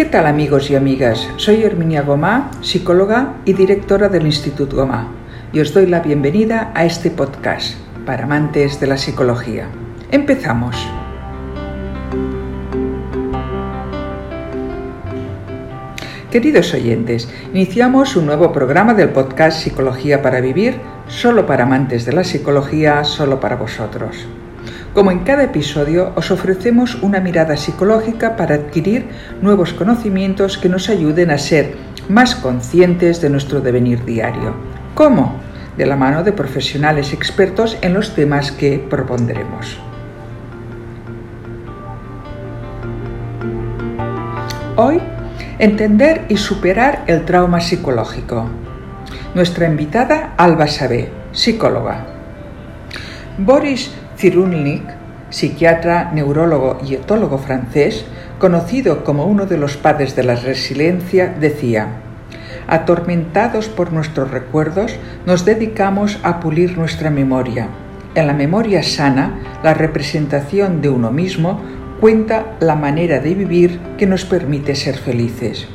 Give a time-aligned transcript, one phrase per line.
[0.00, 1.28] ¿Qué tal amigos y amigas?
[1.36, 5.12] Soy Herminia Gomá, psicóloga y directora del Instituto Gomá,
[5.52, 7.74] y os doy la bienvenida a este podcast
[8.06, 9.68] para amantes de la psicología.
[10.10, 10.74] Empezamos.
[16.30, 22.14] Queridos oyentes, iniciamos un nuevo programa del podcast Psicología para Vivir, solo para amantes de
[22.14, 24.26] la psicología, solo para vosotros.
[24.94, 29.08] Como en cada episodio, os ofrecemos una mirada psicológica para adquirir
[29.40, 31.76] nuevos conocimientos que nos ayuden a ser
[32.08, 34.54] más conscientes de nuestro devenir diario.
[34.94, 35.40] ¿Cómo?
[35.76, 39.78] De la mano de profesionales expertos en los temas que propondremos.
[44.76, 45.00] Hoy
[45.60, 48.48] Entender y superar el trauma psicológico.
[49.34, 52.06] Nuestra invitada Alba Sabé, psicóloga.
[53.36, 54.82] Boris Cyrulnik,
[55.30, 58.04] psiquiatra, neurólogo y etólogo francés,
[58.38, 62.02] conocido como uno de los padres de la resiliencia, decía,
[62.68, 67.68] Atormentados por nuestros recuerdos, nos dedicamos a pulir nuestra memoria.
[68.14, 71.58] En la memoria sana, la representación de uno mismo
[71.98, 75.66] cuenta la manera de vivir que nos permite ser felices.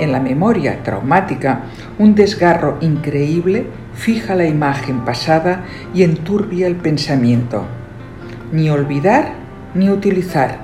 [0.00, 1.60] En la memoria traumática,
[2.00, 7.64] un desgarro increíble fija la imagen pasada y enturbia el pensamiento.
[8.52, 9.32] Ni olvidar
[9.74, 10.58] ni utilizar.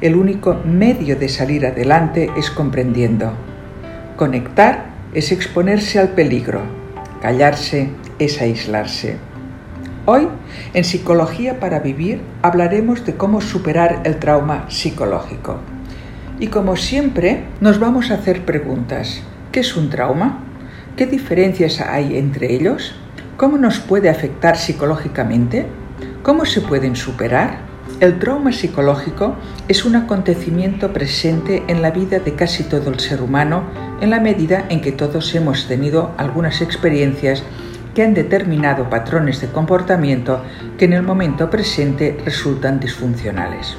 [0.00, 3.32] El único medio de salir adelante es comprendiendo.
[4.16, 6.62] Conectar es exponerse al peligro.
[7.20, 9.16] Callarse es aislarse.
[10.06, 10.28] Hoy,
[10.74, 15.58] en Psicología para Vivir, hablaremos de cómo superar el trauma psicológico.
[16.38, 19.22] Y como siempre, nos vamos a hacer preguntas.
[19.52, 20.44] ¿Qué es un trauma?
[20.96, 22.94] ¿Qué diferencias hay entre ellos?
[23.36, 25.66] ¿Cómo nos puede afectar psicológicamente?
[26.24, 27.58] ¿Cómo se pueden superar?
[28.00, 29.36] El trauma psicológico
[29.68, 33.64] es un acontecimiento presente en la vida de casi todo el ser humano
[34.00, 37.42] en la medida en que todos hemos tenido algunas experiencias
[37.94, 40.40] que han determinado patrones de comportamiento
[40.78, 43.76] que en el momento presente resultan disfuncionales.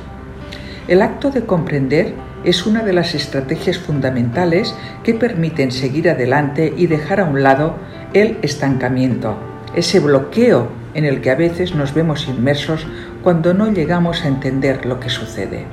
[0.88, 6.86] El acto de comprender es una de las estrategias fundamentales que permiten seguir adelante y
[6.86, 7.76] dejar a un lado
[8.14, 9.36] el estancamiento,
[9.76, 12.88] ese bloqueo en el que a veces nos vemos inmersos
[13.22, 15.66] cuando no llegamos a entender lo que sucede.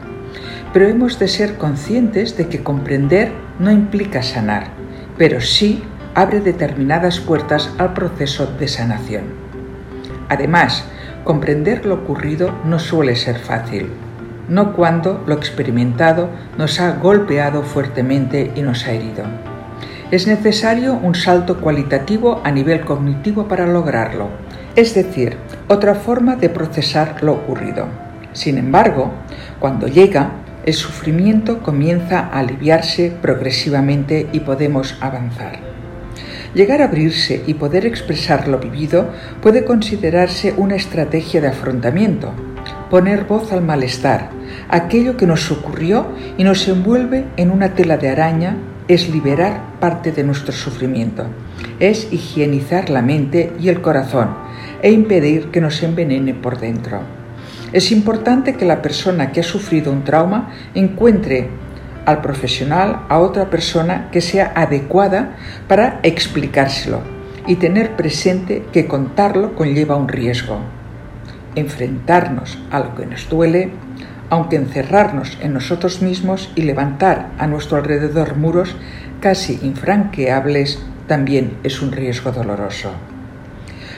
[0.74, 4.68] Pero hemos de ser conscientes de que comprender no implica sanar,
[5.16, 5.82] pero sí
[6.14, 9.24] abre determinadas puertas al proceso de sanación.
[10.28, 10.84] Además,
[11.24, 13.90] comprender lo ocurrido no suele ser fácil,
[14.48, 19.24] no cuando lo experimentado nos ha golpeado fuertemente y nos ha herido.
[20.10, 24.28] Es necesario un salto cualitativo a nivel cognitivo para lograrlo,
[24.76, 25.36] es decir,
[25.68, 27.86] otra forma de procesar lo ocurrido.
[28.32, 29.12] Sin embargo,
[29.60, 30.32] cuando llega,
[30.64, 35.58] el sufrimiento comienza a aliviarse progresivamente y podemos avanzar.
[36.54, 39.10] Llegar a abrirse y poder expresar lo vivido
[39.40, 42.32] puede considerarse una estrategia de afrontamiento,
[42.90, 44.30] poner voz al malestar,
[44.68, 46.06] aquello que nos ocurrió
[46.36, 48.56] y nos envuelve en una tela de araña
[48.88, 51.26] es liberar parte de nuestro sufrimiento,
[51.80, 54.41] es higienizar la mente y el corazón
[54.82, 57.00] e impedir que nos envenene por dentro.
[57.72, 61.48] Es importante que la persona que ha sufrido un trauma encuentre
[62.04, 65.36] al profesional, a otra persona que sea adecuada
[65.68, 67.00] para explicárselo
[67.46, 70.58] y tener presente que contarlo conlleva un riesgo.
[71.54, 73.70] Enfrentarnos a lo que nos duele,
[74.30, 78.74] aunque encerrarnos en nosotros mismos y levantar a nuestro alrededor muros
[79.20, 83.11] casi infranqueables también es un riesgo doloroso.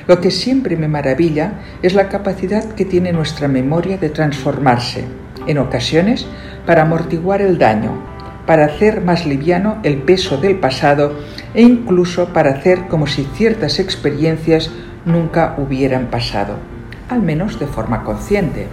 [0.06, 5.04] Lo que siempre me maravilla es la capacidad que tiene nuestra memoria de transformarse,
[5.46, 6.26] en ocasiones
[6.66, 7.92] para amortiguar el daño,
[8.46, 11.18] para hacer más liviano el peso del pasado
[11.54, 14.70] e incluso para hacer como si ciertas experiencias
[15.06, 16.56] nunca hubieran pasado,
[17.08, 18.66] al menos de forma consciente.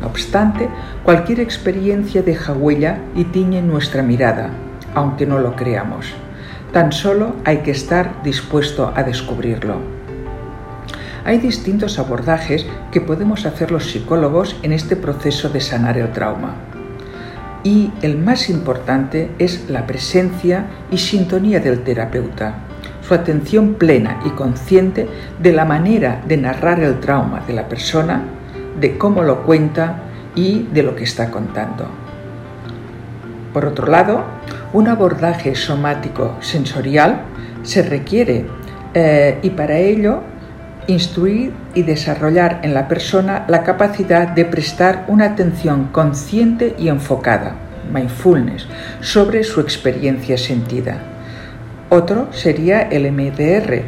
[0.00, 0.68] No obstante,
[1.04, 4.50] cualquier experiencia deja huella y tiñe nuestra mirada,
[4.94, 6.12] aunque no lo creamos.
[6.72, 10.01] Tan solo hay que estar dispuesto a descubrirlo.
[11.24, 16.56] Hay distintos abordajes que podemos hacer los psicólogos en este proceso de sanar el trauma
[17.64, 22.54] y el más importante es la presencia y sintonía del terapeuta,
[23.06, 25.08] su atención plena y consciente
[25.40, 28.24] de la manera de narrar el trauma de la persona,
[28.80, 30.02] de cómo lo cuenta
[30.34, 31.86] y de lo que está contando.
[33.52, 34.24] Por otro lado,
[34.72, 37.22] un abordaje somático sensorial
[37.62, 38.46] se requiere
[38.94, 40.22] eh, y para ello
[40.86, 47.54] instruir y desarrollar en la persona la capacidad de prestar una atención consciente y enfocada,
[47.92, 48.66] mindfulness
[49.00, 50.98] sobre su experiencia sentida.
[51.88, 53.82] Otro sería el MDR,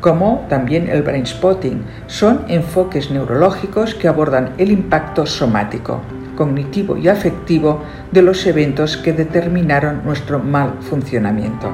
[0.00, 1.82] como también el brain spotting.
[2.06, 6.00] Son enfoques neurológicos que abordan el impacto somático,
[6.36, 7.82] cognitivo y afectivo
[8.12, 11.70] de los eventos que determinaron nuestro mal funcionamiento.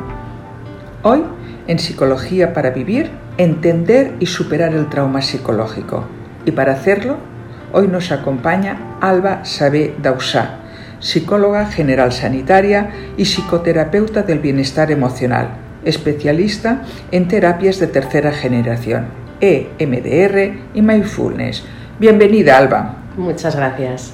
[1.02, 1.24] Hoy,
[1.66, 3.10] en Psicología para Vivir,
[3.42, 6.04] entender y superar el trauma psicológico.
[6.44, 7.16] Y para hacerlo,
[7.72, 10.58] hoy nos acompaña Alba Sabé Dausá,
[11.00, 15.48] psicóloga general sanitaria y psicoterapeuta del bienestar emocional,
[15.84, 19.06] especialista en terapias de tercera generación,
[19.40, 21.64] EMDR y Mindfulness.
[21.98, 22.94] Bienvenida, Alba.
[23.16, 24.12] Muchas gracias.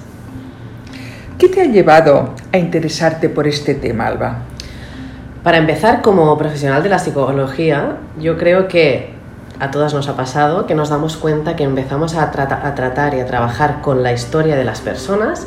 [1.38, 4.38] ¿Qué te ha llevado a interesarte por este tema, Alba?
[5.42, 9.17] Para empezar, como profesional de la psicología, yo creo que
[9.60, 13.26] a todas nos ha pasado que nos damos cuenta que empezamos a, tratar y a
[13.26, 15.46] trabajar con la historia de las personas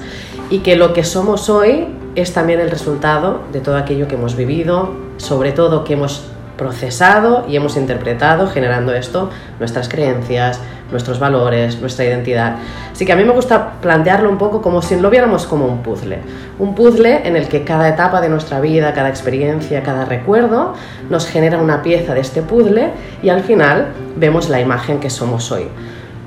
[0.49, 4.35] y que lo que somos hoy es también el resultado de todo aquello que hemos
[4.35, 6.30] vivido, sobre todo que hemos
[6.61, 10.59] procesado y hemos interpretado generando esto nuestras creencias,
[10.91, 12.57] nuestros valores, nuestra identidad.
[12.91, 15.81] Así que a mí me gusta plantearlo un poco como si lo viéramos como un
[15.81, 16.19] puzzle.
[16.59, 20.75] Un puzzle en el que cada etapa de nuestra vida, cada experiencia, cada recuerdo
[21.09, 22.91] nos genera una pieza de este puzzle
[23.23, 25.67] y al final vemos la imagen que somos hoy.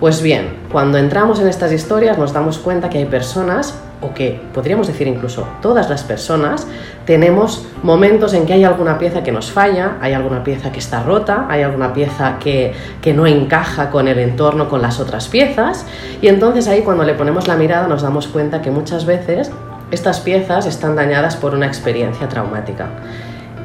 [0.04, 4.38] Pues bien, cuando entramos en estas historias nos damos cuenta que hay personas o que
[4.52, 6.66] podríamos decir incluso todas las personas,
[7.06, 11.02] tenemos momentos en que hay alguna pieza que nos falla, hay alguna pieza que está
[11.02, 15.86] rota, hay alguna pieza que, que, no encaja con el entorno, con las otras piezas,
[16.20, 19.50] y entonces ahí cuando le ponemos la mirada nos damos cuenta que muchas veces
[19.90, 22.90] estas piezas están dañadas por una experiencia traumática.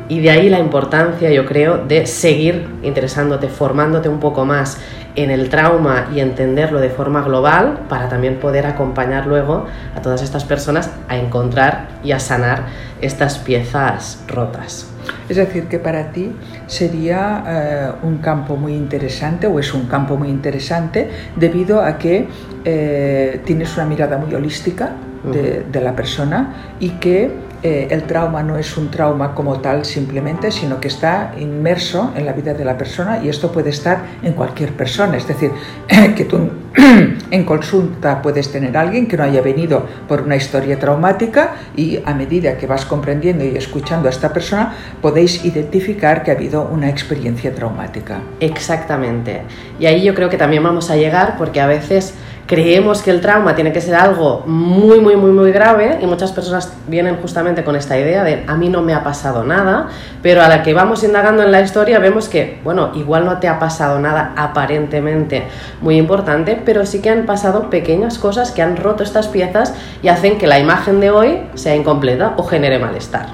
[0.09, 4.79] Y de ahí la importancia, yo creo, de seguir interesándote, formándote un poco más
[5.15, 10.23] en el trauma y entenderlo de forma global para también poder acompañar luego a todas
[10.23, 12.65] estas personas a encontrar y a sanar
[13.01, 14.91] estas piezas rotas.
[15.27, 16.31] Es decir, que para ti
[16.65, 22.27] sería eh, un campo muy interesante o es un campo muy interesante debido a que
[22.65, 24.91] eh, tienes una mirada muy holística
[25.23, 29.83] de, de la persona y que eh, el trauma no es un trauma como tal
[29.83, 34.03] simplemente, sino que está inmerso en la vida de la persona y esto puede estar
[34.23, 35.17] en cualquier persona.
[35.17, 35.51] Es decir,
[36.15, 36.49] que tú
[37.31, 41.99] en consulta puedes tener a alguien que no haya venido por una historia traumática y
[42.05, 46.63] a medida que vas comprendiendo y escuchando a esta persona podéis identificar que ha habido
[46.63, 48.21] una experiencia traumática.
[48.39, 49.41] Exactamente.
[49.79, 52.13] Y ahí yo creo que también vamos a llegar porque a veces
[52.49, 56.31] creemos que el trauma tiene que ser algo muy, muy, muy, muy grave y muchas
[56.31, 59.89] personas vienen justamente con esta idea de a mí no me ha pasado nada,
[60.23, 63.47] pero a la que vamos indagando en la historia vemos que, bueno, igual no te
[63.47, 65.43] ha pasado nada aparentemente
[65.81, 70.07] muy importante, pero sí que han pasado pequeñas cosas que han roto estas piezas y
[70.07, 73.27] hacen que la imagen de hoy sea incompleta o genere malestar.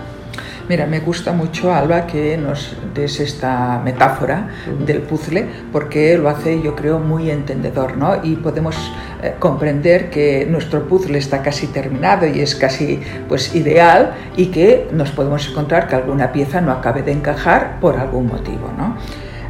[0.68, 4.50] Mira, me gusta mucho, Alba, que nos des esta metáfora
[4.84, 8.24] del puzzle, porque lo hace, yo creo, muy entendedor, ¿no?
[8.24, 8.76] Y podemos
[9.22, 14.88] eh, comprender que nuestro puzzle está casi terminado y es casi, pues, ideal y que
[14.92, 18.98] nos podemos encontrar que alguna pieza no acabe de encajar por algún motivo, ¿no?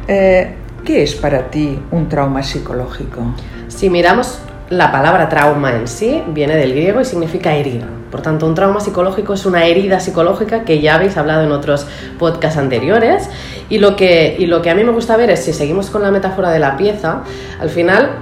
[0.08, 0.54] Eh,
[0.84, 3.22] ¿Qué es para ti un trauma psicológico?
[3.68, 7.86] Si miramos la palabra trauma en sí, viene del griego y significa herida.
[8.16, 11.86] Por tanto, un trauma psicológico es una herida psicológica que ya habéis hablado en otros
[12.18, 13.28] podcasts anteriores.
[13.68, 16.00] Y lo que, y lo que a mí me gusta ver es, si seguimos con
[16.00, 17.24] la metáfora de la pieza,
[17.60, 18.12] al final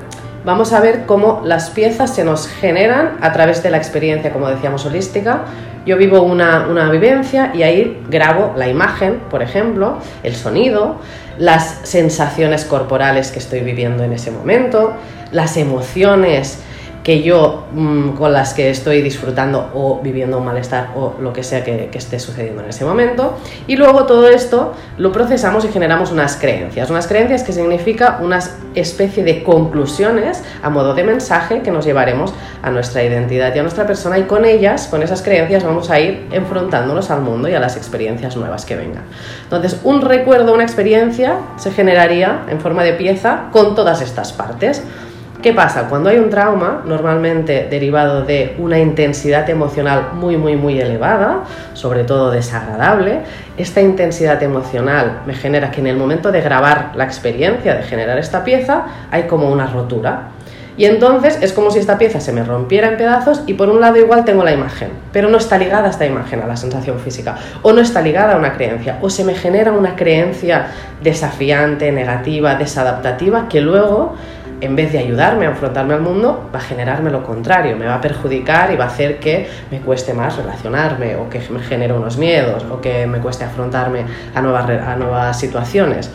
[0.44, 4.48] vamos a ver cómo las piezas se nos generan a través de la experiencia, como
[4.48, 5.44] decíamos, holística.
[5.86, 10.96] Yo vivo una, una vivencia y ahí grabo la imagen, por ejemplo, el sonido,
[11.38, 14.94] las sensaciones corporales que estoy viviendo en ese momento,
[15.30, 16.64] las emociones
[17.04, 21.44] que yo mm, con las que estoy disfrutando o viviendo un malestar o lo que
[21.44, 23.38] sea que, esté sucediendo en ese momento.
[23.66, 26.88] Y luego todo esto lo procesamos y generamos unas creencias.
[26.88, 28.40] Unas creencias que significa una
[28.74, 32.32] especie de conclusiones a modo de mensaje que nos llevaremos
[32.62, 36.00] a nuestra identidad y a nuestra persona y con ellas, con esas creencias, vamos a
[36.00, 39.04] ir enfrentándonos al mundo y a las experiencias nuevas que vengan.
[39.42, 44.82] Entonces, un recuerdo, una experiencia se generaría en forma de pieza con todas estas partes.
[45.44, 45.90] ¿Qué pasa?
[45.90, 51.42] Cuando hay un trauma, normalmente derivado de una intensidad emocional muy, muy, muy elevada,
[51.74, 53.20] sobre todo desagradable,
[53.58, 58.16] esta intensidad emocional me genera que en el momento de grabar la experiencia de generar
[58.16, 60.30] esta pieza hay como una rotura.
[60.78, 63.82] Y entonces es como si esta pieza se me rompiera en pedazos y por un
[63.82, 67.36] lado igual tengo la imagen, pero no está ligada esta imagen a la sensación física,
[67.60, 70.68] o no está ligada a una creencia, o se me genera una creencia
[71.02, 74.16] desafiante, negativa, desadaptativa, que luego
[74.64, 77.96] en vez de ayudarme a enfrentarme al mundo, va a generarme lo contrario, me va
[77.96, 81.92] a perjudicar y va a hacer que me cueste más relacionarme o que me genere
[81.92, 84.04] unos miedos o que me cueste afrontarme
[84.34, 86.10] a nuevas, a nuevas situaciones.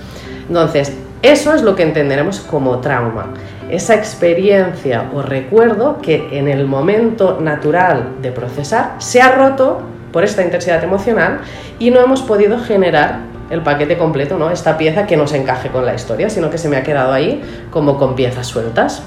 [0.48, 3.34] Entonces, eso es lo que entenderemos como trauma.
[3.70, 10.24] Esa experiencia o recuerdo que en el momento natural de procesar se ha roto por
[10.24, 11.42] esta intensidad emocional
[11.78, 14.50] y no hemos podido generar el paquete completo, ¿no?
[14.50, 17.12] Esta pieza que no se encaje con la historia, sino que se me ha quedado
[17.14, 17.42] ahí
[17.72, 19.04] como con piezas sueltas.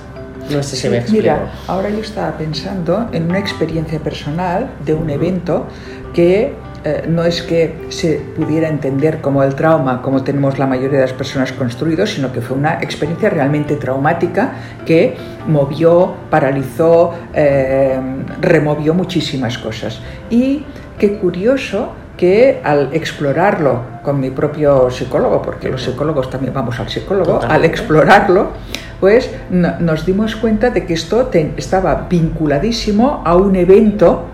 [0.50, 1.22] No sé si me explico.
[1.22, 5.66] Mira, ahora yo estaba pensando en una experiencia personal de un evento
[6.12, 10.98] que eh, no es que se pudiera entender como el trauma, como tenemos la mayoría
[10.98, 14.52] de las personas construidos, sino que fue una experiencia realmente traumática
[14.84, 15.14] que
[15.46, 18.00] movió, paralizó, eh,
[18.40, 20.00] removió muchísimas cosas.
[20.28, 20.64] Y
[20.98, 26.88] qué curioso que al explorarlo con mi propio psicólogo, porque los psicólogos también vamos al
[26.88, 28.50] psicólogo, al explorarlo,
[29.00, 34.26] pues nos dimos cuenta de que esto estaba vinculadísimo a un evento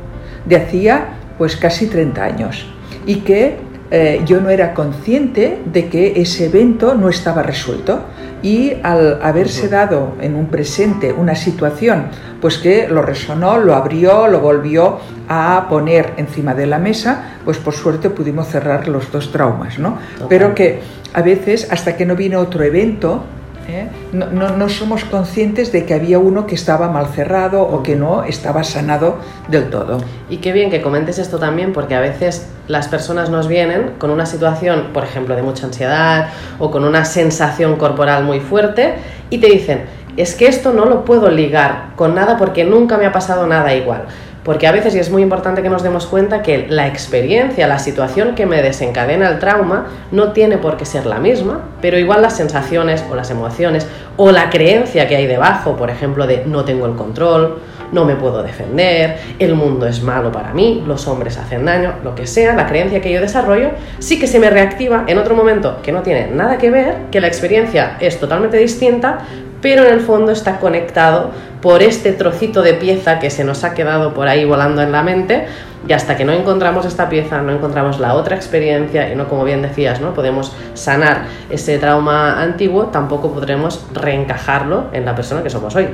[0.45, 2.67] de hacía pues casi 30 años
[3.07, 3.57] y que
[3.91, 8.01] eh, yo no era consciente de que ese evento no estaba resuelto
[8.43, 12.07] y al haberse dado en un presente una situación
[12.41, 17.59] pues que lo resonó, lo abrió, lo volvió a poner encima de la mesa, pues
[17.59, 19.99] por suerte pudimos cerrar los dos traumas, ¿no?
[20.29, 20.81] Pero que
[21.15, 23.25] a veces hasta que no viene otro evento
[23.69, 23.89] ¿eh?
[24.13, 28.65] No, somos conscientes de que había uno que estaba mal cerrado o que no estaba
[28.65, 29.19] sanado
[29.49, 29.99] del todo.
[30.29, 34.11] Y qué bien que comentes esto también, porque a veces las personas nos vienen con
[34.11, 38.95] una situación, por ejemplo, de mucha ansiedad o con una sensación corporal muy fuerte
[39.31, 43.07] y te dicen, es que esto no lo puedo ligar con nada porque nunca me
[43.07, 44.05] ha pasado nada igual.
[44.45, 47.79] Porque a veces, y es muy importante que nos demos cuenta que la experiencia, la
[47.79, 52.23] situación que me desencadena el trauma, no tiene por qué ser la misma, pero igual
[52.23, 56.65] las sensaciones o las emociones o la creencia que hay debajo, por ejemplo, de no
[56.65, 57.59] tengo el control,
[57.93, 62.15] no me puedo defender, el mundo es malo para mí, los hombres hacen daño, lo
[62.15, 65.81] que sea, la creencia que yo desarrollo, sí que se me reactiva en otro momento
[65.83, 69.19] que no tiene nada que ver, que la experiencia es totalmente distinta,
[69.61, 71.31] pero en el fondo está conectado
[71.61, 75.03] por este trocito de pieza que se nos ha quedado por ahí volando en la
[75.03, 75.47] mente
[75.87, 79.45] y hasta que no encontramos esta pieza, no encontramos la otra experiencia y no, como
[79.45, 85.51] bien decías, no podemos sanar ese trauma antiguo, tampoco podremos reencajarlo en la persona que
[85.51, 85.89] somos hoy.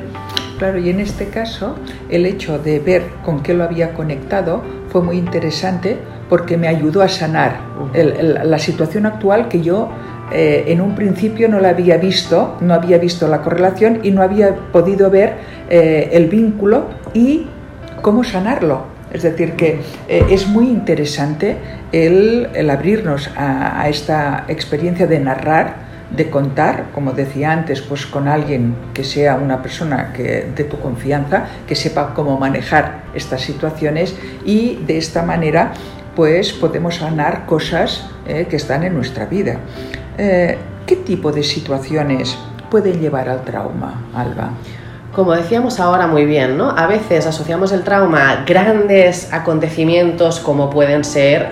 [0.58, 1.76] Claro, y en este caso
[2.08, 7.02] el hecho de ver con qué lo había conectado fue muy interesante porque me ayudó
[7.02, 7.58] a sanar
[7.92, 9.90] la situación actual que yo
[10.32, 14.22] eh, en un principio no la había visto, no había visto la correlación y no
[14.22, 15.34] había podido ver
[15.68, 17.46] eh, el vínculo y
[18.00, 18.94] cómo sanarlo.
[19.12, 21.56] Es decir, que eh, es muy interesante
[21.92, 25.83] el, abrirnos a, esta experiencia de narrar,
[26.16, 30.78] de contar, como decía antes, pues con alguien que sea una persona que, de tu
[30.78, 35.72] confianza, que sepa cómo manejar estas situaciones y de esta manera
[36.14, 39.58] pues podemos sanar cosas que están en nuestra vida.
[40.16, 40.56] Eh,
[40.86, 42.38] ¿Qué tipo de situaciones
[42.70, 44.50] pueden llevar al trauma, Alba?
[45.14, 46.70] Como decíamos ahora muy bien, ¿no?
[46.76, 51.48] A veces asociamos el trauma a grandes acontecimientos como pueden ser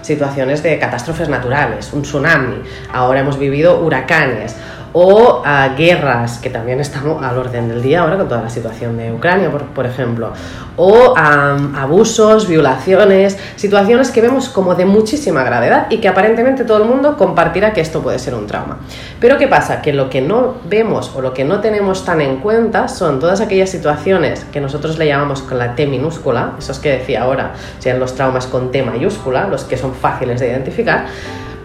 [0.00, 2.62] situaciones de catástrofes naturales, un tsunami.
[2.90, 4.56] Ahora hemos vivido huracanes
[4.92, 8.96] o a guerras, que también estamos al orden del día ahora con toda la situación
[8.96, 10.32] de Ucrania, por, ejemplo,
[10.76, 16.78] o a abusos, violaciones, situaciones que vemos como de muchísima gravedad y que aparentemente todo
[16.78, 18.78] el mundo compartirá que esto puede ser un trauma.
[19.20, 19.82] Pero ¿qué pasa?
[19.82, 23.40] Que lo que no vemos o lo que no tenemos tan en cuenta son todas
[23.40, 27.98] aquellas situaciones que nosotros le llamamos con la T minúscula, esos que decía ahora, sean
[27.98, 31.06] los traumas con T mayúscula, los que son fáciles de identificar,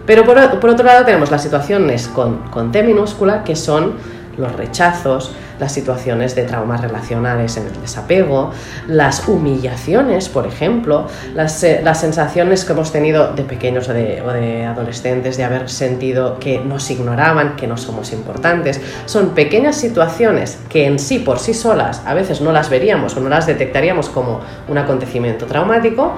[0.06, 3.94] pero por, otro lado tenemos las situaciones con, T minúscula, que son
[4.36, 8.50] los rechazos, las situaciones de traumas relacionales en el desapego,
[8.88, 15.36] las humillaciones, por ejemplo, las, eh, sensaciones que hemos tenido de pequeños o de, adolescentes
[15.36, 18.80] de haber sentido que nos ignoraban, que no somos importantes.
[19.06, 23.20] Son pequeñas situaciones que en sí, por sí solas, a veces no las veríamos o
[23.20, 26.14] no las detectaríamos como un acontecimiento traumático,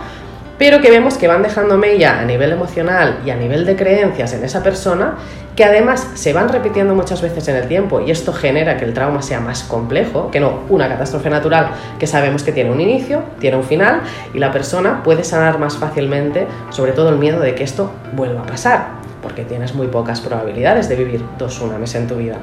[0.58, 4.32] pero que vemos que van dejando mella a nivel emocional y a nivel de creencias
[4.32, 5.16] en esa persona,
[5.54, 8.92] que además se van repitiendo muchas veces en el tiempo y esto genera que el
[8.92, 13.22] trauma sea más complejo, que no una catástrofe natural que sabemos que tiene un inicio,
[13.40, 14.02] tiene un final
[14.34, 18.42] y la persona puede sanar más fácilmente, sobre todo el miedo de que esto vuelva
[18.42, 18.88] a pasar,
[19.22, 22.36] porque tienes muy pocas probabilidades de vivir dos tsunamis en tu vida.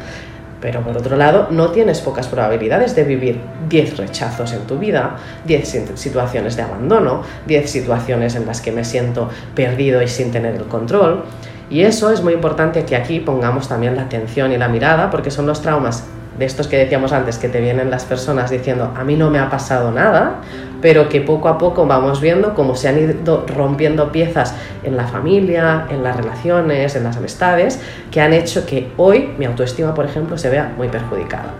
[0.63, 5.17] Pero por otro lado, no tienes pocas probabilidades de vivir 10 rechazos en tu vida,
[5.43, 10.55] 10 situaciones de abandono, 10 situaciones en las que me siento perdido y sin tener
[10.55, 11.25] el control.
[11.69, 15.31] Y eso es muy importante que aquí pongamos también la atención y la mirada, porque
[15.31, 16.05] son los traumas
[16.37, 19.39] de estos que decíamos antes, que te vienen las personas diciendo, a mí no me
[19.39, 20.41] ha pasado nada,
[20.81, 25.07] pero que poco a poco vamos viendo cómo se han ido rompiendo piezas en la
[25.07, 27.79] familia, en las relaciones, en las amistades,
[28.11, 31.53] que han hecho que hoy mi autoestima, por ejemplo, se vea muy perjudicada.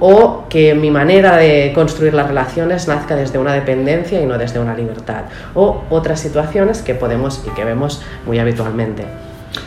[0.00, 4.60] O que mi manera de construir las relaciones nazca desde una dependencia y no desde
[4.60, 5.24] una libertad.
[5.54, 9.06] O otras situaciones que podemos y que vemos muy habitualmente.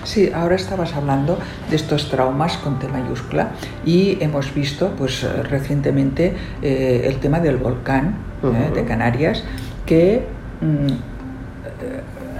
[0.03, 1.38] Sí, ahora estabas hablando
[1.69, 3.51] de estos traumas con T mayúscula
[3.86, 9.43] y hemos visto pues recientemente eh, el tema del volcán eh, de Canarias
[9.86, 10.24] que
[10.62, 10.93] mm, eh,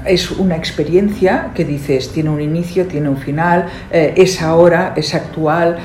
[0.06, 5.78] es una experiencia que dices tiene un inicio, tiene un final, es ahora, es actual,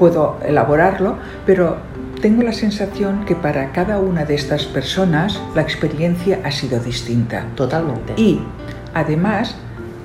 [0.00, 1.76] puedo elaborarlo, pero
[2.20, 7.46] tengo la sensación que para cada una de estas personas la experiencia ha sido distinta.
[7.54, 8.14] Totalmente.
[8.16, 8.40] Y
[8.94, 9.54] además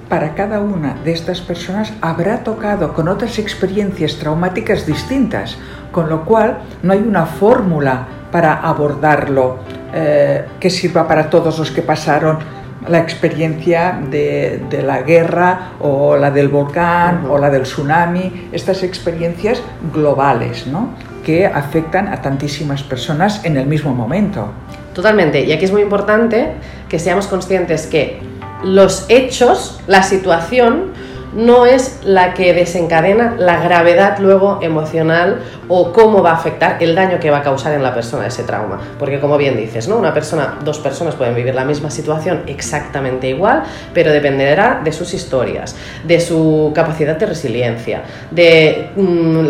[0.10, 5.58] para cada una de estas personas habrá tocado con otras experiencias traumáticas distintas,
[5.92, 9.60] con lo cual no hay una fórmula para abordarlo
[9.94, 12.40] eh, que sirva para todos los que pasaron
[12.88, 19.62] la experiencia de, la guerra o la del volcán o la del tsunami, estas experiencias
[19.94, 20.92] globales ¿no?
[21.26, 24.52] que afectan a tantísimas personas en el mismo momento.
[24.94, 26.54] Totalmente, y aquí es muy importante
[26.90, 28.20] que seamos conscientes que
[28.64, 30.94] los hechos, la situación,
[31.34, 36.96] no es la que desencadena la gravedad luego emocional o cómo va a afectar el
[36.96, 38.80] daño que va a causar en la persona ese trauma.
[38.98, 39.98] Porque como bien dices, ¿no?
[39.98, 45.14] Una persona, dos personas pueden vivir la misma situación exactamente igual, pero dependerá de sus
[45.14, 49.48] historias, de su capacidad de resiliencia, de mm,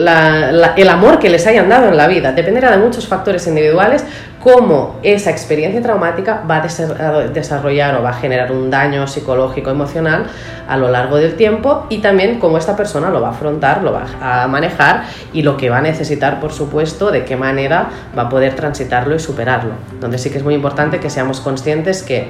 [0.78, 2.32] el amor que les hayan dado en la vida.
[2.32, 4.04] Dependerá de muchos factores individuales
[4.48, 10.28] cómo esa experiencia traumática va a desarrollar o va a generar un daño psicológico, emocional
[10.68, 13.92] a lo largo del tiempo y también cómo esta persona lo va a afrontar, lo
[13.92, 16.07] va a manejar y lo que va a necesitar,
[16.40, 19.74] por supuesto, de qué manera va a poder transitarlo y superarlo.
[20.00, 22.30] Donde sí que es muy importante que seamos conscientes que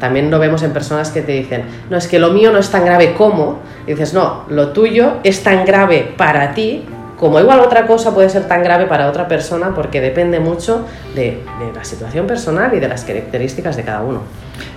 [0.00, 2.70] también lo vemos en personas que te dicen, no, es que lo mío no es
[2.70, 6.84] tan grave como, y dices, no, lo tuyo es tan grave para ti
[7.22, 11.40] como igual otra cosa puede ser tan grave para otra persona porque depende mucho de,
[11.72, 14.22] la situación personal y de las características de cada uno.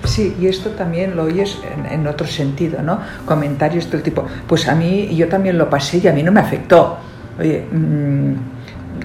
[0.04, 1.58] Sí, y esto también lo oyes
[1.90, 3.00] en, otro sentido, ¿no?
[3.26, 6.40] Comentarios del tipo, pues a mí yo también lo pasé y a mí no me
[6.40, 7.00] afectó.
[7.40, 8.34] Oye, mm,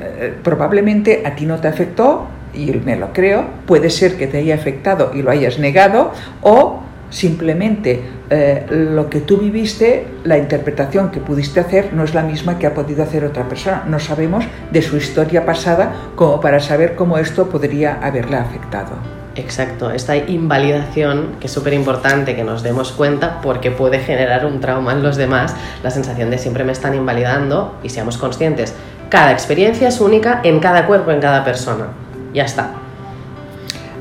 [0.01, 4.39] eh, probablemente a ti no te afectó, y me lo creo, puede ser que te
[4.39, 6.13] haya afectado y lo hayas negado,
[6.43, 12.23] o Simplemente eh, lo que tú viviste, la interpretación que pudiste hacer no es la
[12.23, 13.85] misma que ha podido hacer otra persona.
[13.89, 19.20] No sabemos de su historia pasada como para saber cómo esto podría haberle afectado.
[19.37, 24.61] Exacto, esta invalidación que es súper importante que nos demos cuenta porque puede generar un
[24.61, 28.75] trauma en los demás, la sensación de siempre me están invalidando y seamos conscientes,
[29.09, 31.89] cada experiencia es única en cada cuerpo, en cada persona.
[32.35, 32.73] Ya está.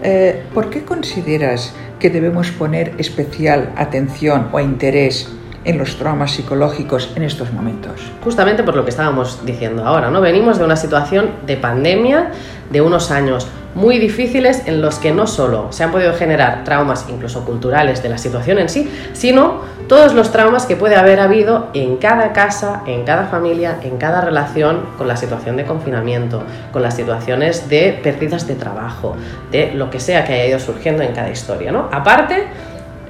[0.01, 5.29] Eh, ¿Por qué consideras que debemos poner especial atención o interés
[5.65, 8.01] en los traumas psicológicos en estos momentos.
[8.23, 10.21] Justamente por lo que estábamos diciendo ahora, ¿no?
[10.21, 12.31] Venimos de una situación de pandemia
[12.71, 17.05] de unos años muy difíciles en los que no solo se han podido generar traumas
[17.09, 21.69] incluso culturales de la situación en sí, sino todos los traumas que puede haber habido
[21.73, 26.83] en cada casa, en cada familia, en cada relación con la situación de confinamiento, con
[26.83, 29.15] las situaciones de pérdidas de trabajo,
[29.51, 31.89] de lo que sea que haya ido surgiendo en cada historia, ¿no?
[31.91, 32.47] Aparte,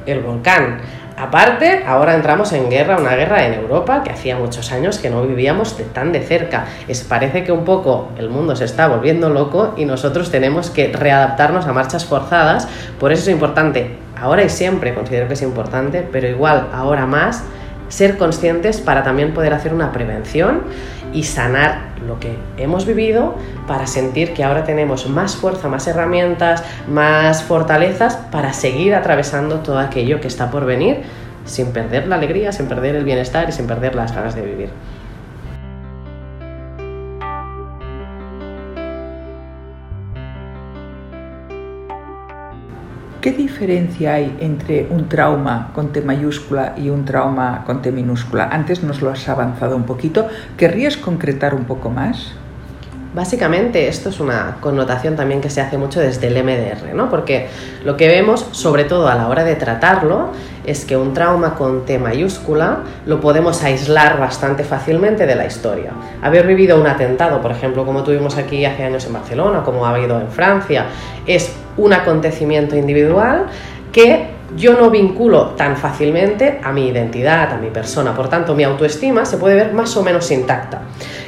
[0.05, 0.79] el volcán,
[1.19, 5.21] Aparte, ahora entramos en guerra, una guerra en Europa que hacía muchos años que no
[5.23, 6.63] vivíamos tan de cerca.
[6.87, 10.93] Es, parece que un poco el mundo se está volviendo loco y nosotros tenemos que
[10.93, 12.69] readaptarnos a marchas forzadas.
[13.01, 17.43] Por eso es importante, ahora y siempre considero que es importante, pero igual ahora más,
[17.89, 20.61] ser conscientes para también poder hacer una prevención
[21.11, 23.35] y sanar lo que hemos vivido
[23.67, 29.79] para sentir que ahora tenemos más fuerza, más herramientas, más fortalezas para seguir atravesando todo
[29.79, 31.03] aquello que está por venir
[31.45, 34.69] sin perder la alegría, sin perder el bienestar y sin perder las ganas de vivir.
[43.21, 48.47] ¿Qué diferencia hay entre un trauma con T mayúscula y un trauma con T minúscula?
[48.49, 50.29] Antes nos lo has avanzado un poquito.
[50.55, 52.31] ¿Querrías concretar un poco más?
[53.13, 57.09] Básicamente esto es una connotación también que se hace mucho desde el MDR, ¿no?
[57.09, 57.47] Porque
[57.83, 60.29] lo que vemos, sobre todo a la hora de tratarlo,
[60.65, 65.91] es que un trauma con T mayúscula lo podemos aislar bastante fácilmente de la historia.
[66.21, 69.89] Haber vivido un atentado, por ejemplo, como tuvimos aquí hace años en Barcelona, como ha
[69.89, 70.85] habido en Francia,
[71.25, 73.47] es un acontecimiento individual
[73.91, 78.63] que yo no vinculo tan fácilmente a mi identidad, a mi persona, por tanto mi
[78.63, 80.81] autoestima se puede ver más o menos intacta.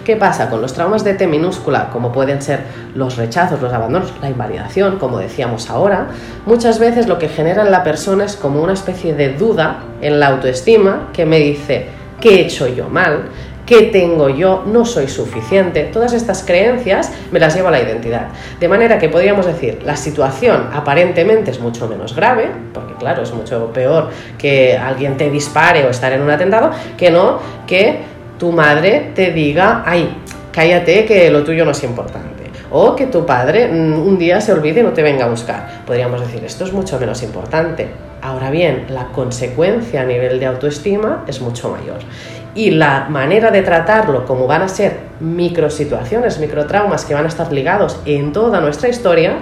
[0.04, 2.62] ¿Qué pasa con los traumas de T minúscula, como pueden ser
[2.96, 6.08] los rechazos, los abandonos, la invalidación, como decíamos ahora?
[6.48, 10.20] Muchas veces lo que genera en la persona es como una especie de duda en
[10.20, 11.88] la autoestima que me dice,
[12.20, 13.26] ¿qué he hecho yo mal?
[13.72, 14.66] ¿Qué tengo yo?
[14.66, 15.84] No soy suficiente.
[15.84, 18.28] Todas estas creencias me las llevo a la identidad.
[18.60, 23.32] De manera que podríamos decir, la situación aparentemente es mucho menos grave, porque claro, es
[23.32, 28.00] mucho peor que alguien te dispare o estar en un atentado, que no que
[28.38, 30.18] tu madre te diga, ay,
[30.52, 32.52] cállate que lo tuyo no es importante.
[32.72, 35.86] O que tu padre mm, un día se olvide y no te venga a buscar.
[35.86, 38.11] Podríamos decir, esto es mucho menos importante.
[38.22, 42.00] Ahora bien, la consecuencia a nivel de autoestima es mucho mayor.
[42.54, 47.52] Y la manera de tratarlo, como van a ser microsituaciones, microtraumas que van a estar
[47.52, 49.38] ligados en toda nuestra historia,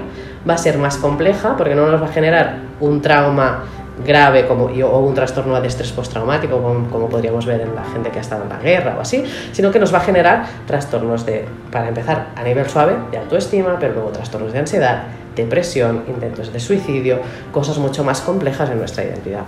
[0.47, 3.65] va a ser más compleja porque no nos va a generar un trauma
[4.05, 8.09] grave como, o un trastorno de estrés postraumático, como, como, podríamos ver en la gente
[8.09, 11.25] que ha estado en la guerra o así, sino que nos va a generar trastornos
[11.25, 15.03] de, para empezar, a nivel suave, de autoestima, pero luego trastornos de ansiedad,
[15.35, 17.19] depresión, intentos de suicidio,
[17.51, 19.43] cosas mucho más complejas en nuestra identidad.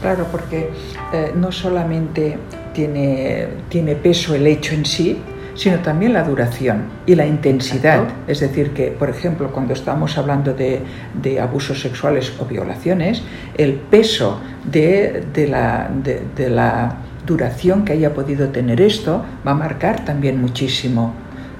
[0.00, 0.70] Claro, porque
[1.12, 2.38] eh, no solamente
[2.72, 5.18] tiene, tiene peso el hecho en sí,
[5.56, 8.04] sino también la duración y la intensidad.
[8.28, 10.80] Es decir, que, por ejemplo, cuando estamos hablando de,
[11.14, 13.22] de abusos sexuales o violaciones,
[13.56, 19.54] el peso de, de, la, de, la, duración que haya podido tener esto va a
[19.54, 21.12] marcar también muchísimo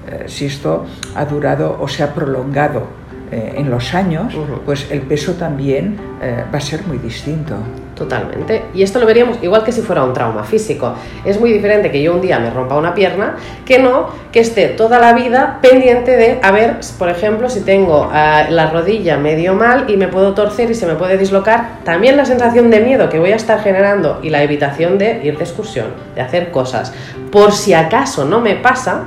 [0.09, 2.87] eh, si esto ha durado o se ha prolongado
[3.31, 4.33] eh, en los años,
[4.65, 7.55] pues el peso también va a ser muy distinto.
[7.97, 8.65] Totalmente.
[8.75, 10.93] Y esto lo veríamos igual que si fuera un trauma físico.
[11.25, 14.67] Es muy diferente que yo un día me rompa una pierna que no que esté
[14.67, 19.55] toda la vida pendiente de, a ver, por ejemplo, si tengo eh, la rodilla medio
[19.55, 23.09] mal y me puedo torcer y se me puede dislocar, también la sensación de miedo
[23.09, 26.93] que voy a estar generando y la evitación de ir de excursión, de hacer cosas.
[27.31, 29.05] Por si acaso no me pasa,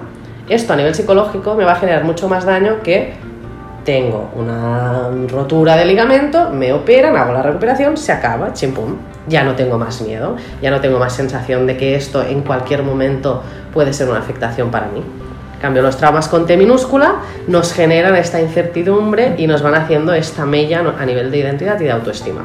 [0.48, 3.12] esto a nivel psicológico me va a generar mucho más daño que
[3.84, 8.96] tengo una rotura de ligamento, me operan, hago la recuperación, se acaba, chimpum.
[9.26, 12.82] Ya no tengo más miedo, ya no tengo más sensación de que esto en cualquier
[12.82, 15.02] momento puede ser una afectación para mí.
[15.54, 17.16] En cambio, los traumas con T minúscula
[17.46, 21.84] nos generan esta incertidumbre y nos van haciendo esta mella a nivel de identidad y
[21.84, 22.44] de autoestima.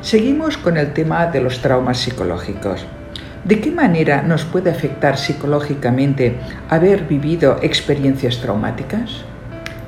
[0.00, 2.84] Seguimos con el tema de los traumas psicológicos.
[3.44, 6.36] ¿De qué manera nos puede afectar psicológicamente
[6.68, 9.24] haber vivido experiencias traumáticas?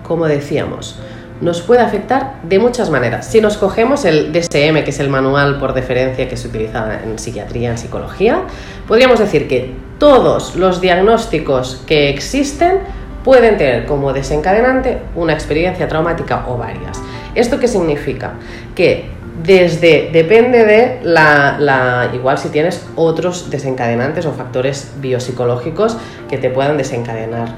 [0.02, 0.98] Como decíamos,
[1.40, 3.28] nos puede afectar de muchas maneras.
[3.28, 7.16] Si nos cogemos el DSM, que es el manual por deferencia que se utiliza en
[7.16, 8.42] psiquiatría, en psicología,
[8.88, 12.80] podríamos decir que todos los diagnósticos que existen
[13.22, 17.00] pueden tener como desencadenante una experiencia traumática o varias.
[17.36, 18.34] ¿Esto qué significa?
[18.74, 19.10] Que
[19.42, 25.96] desde, depende de la, igual si tienes otros desencadenantes o factores biopsicológicos
[26.28, 27.48] que te puedan desencadenar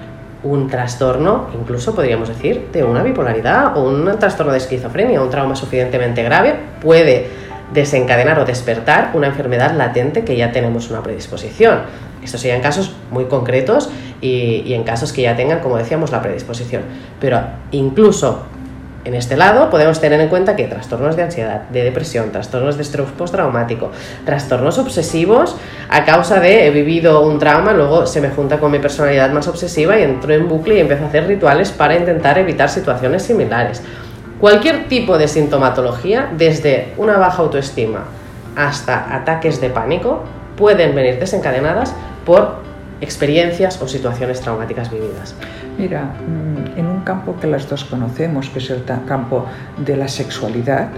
[0.42, 5.56] un trastorno, incluso podríamos decir, de una bipolaridad o un trastorno de esquizofrenia, un trauma
[5.56, 7.26] suficientemente grave, puede
[7.74, 11.80] desencadenar o despertar una enfermedad latente que ya tenemos una predisposición.
[12.22, 16.82] Estos serían casos muy concretos y en casos que ya tengan, como decíamos, la predisposición.
[17.20, 17.40] Pero
[17.72, 18.46] incluso
[19.06, 22.82] en este lado podemos tener en cuenta que trastornos de ansiedad, de depresión, trastornos de
[22.82, 23.92] estrés postraumático,
[24.24, 25.56] trastornos obsesivos
[25.88, 29.46] a causa de he vivido un trauma, luego se me junta con mi personalidad más
[29.46, 33.80] obsesiva y entro en bucle y empiezo a hacer rituales para intentar evitar situaciones similares.
[34.40, 38.06] Cualquier tipo de sintomatología, desde una baja autoestima
[38.56, 40.24] hasta ataques de pánico,
[40.56, 42.56] pueden venir desencadenadas por
[43.00, 45.36] experiencias o situaciones traumáticas vividas.
[45.78, 49.44] Mira, mm, en un campo que las dos conocemos, que es el campo
[49.76, 50.88] de la sexualidad,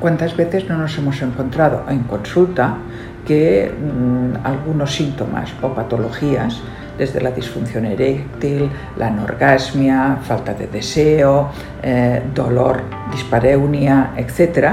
[0.00, 2.78] ¿cuántas veces no nos hemos encontrado en consulta
[3.26, 6.60] que mm, algunos síntomas o patologías,
[6.96, 11.50] desde la disfunción eréctil, la anorgasmia, falta de deseo,
[11.82, 14.68] eh, dolor, dispareunia, etc.,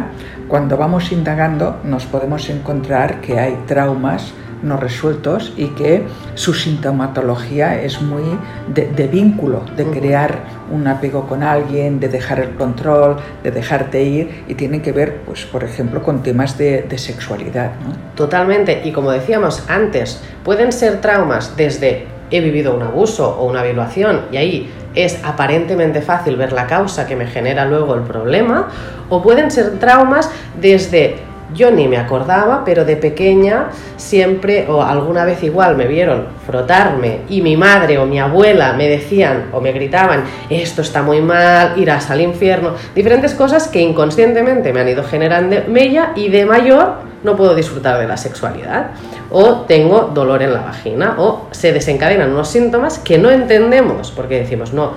[0.47, 6.03] cuando vamos indagando nos podemos encontrar que hay traumas no resueltos y que
[6.35, 8.23] su sintomatología es muy
[8.67, 10.39] de, vínculo, de crear
[10.71, 15.21] un apego con alguien, de dejar el control, de dejarte ir y tiene que ver,
[15.25, 17.71] pues, por ejemplo, con temas de, sexualidad.
[18.15, 23.61] Totalmente, y como decíamos antes, pueden ser traumas desde he vivido un abuso o una
[23.61, 28.69] violación y ahí es aparentemente fácil ver la causa que me genera luego el problema,
[29.09, 31.17] o pueden ser traumas desde
[31.53, 37.21] yo ni me acordaba, pero de pequeña siempre o alguna vez igual me vieron frotarme
[37.29, 41.73] y mi madre o mi abuela me decían o me gritaban, esto está muy mal,
[41.77, 47.13] irás al infierno, diferentes cosas que inconscientemente me han ido generando mella y de mayor
[47.23, 48.91] no puedo disfrutar de la sexualidad.
[49.31, 54.39] O tengo dolor en la vagina o se desencadenan unos síntomas que no entendemos porque
[54.39, 54.91] decimos, no,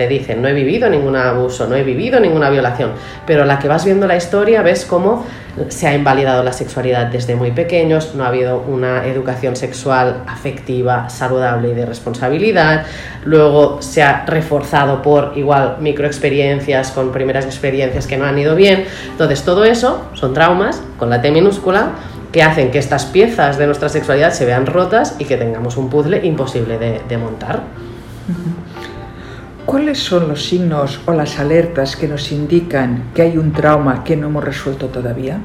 [0.00, 2.92] te dicen, no he vivido ningún abuso, no he vivido ninguna violación,
[3.26, 5.26] pero la que vas viendo la historia ves cómo
[5.68, 11.10] se ha invalidado la sexualidad desde muy pequeños, no ha habido una educación sexual afectiva,
[11.10, 12.86] saludable y de responsabilidad,
[13.26, 18.86] luego se ha reforzado por igual microexperiencias con primeras experiencias que no han ido bien,
[19.10, 21.90] entonces todo eso son traumas con la T minúscula
[22.32, 25.90] que hacen que estas piezas de nuestra sexualidad se vean rotas y que tengamos un
[25.90, 27.60] puzzle imposible de, de montar.
[29.70, 34.16] ¿Cuáles son los signos o las alertas que nos indican que hay un trauma que
[34.16, 35.38] no hemos resuelto todavía?